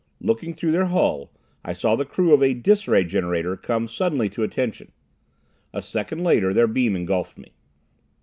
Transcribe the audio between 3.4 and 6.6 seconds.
come suddenly to attention. A second later